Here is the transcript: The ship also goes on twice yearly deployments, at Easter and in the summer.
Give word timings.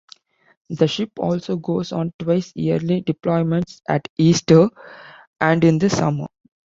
The 0.71 0.87
ship 0.87 1.19
also 1.19 1.57
goes 1.57 1.91
on 1.91 2.11
twice 2.17 2.51
yearly 2.55 3.03
deployments, 3.03 3.81
at 3.87 4.07
Easter 4.17 4.71
and 5.39 5.63
in 5.63 5.77
the 5.77 5.91
summer. 5.91 6.25